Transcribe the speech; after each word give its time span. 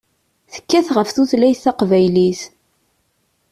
Tekkat 0.53 0.87
ɣef 0.97 1.09
tutlayt 1.11 1.61
taqbaylit. 1.65 2.41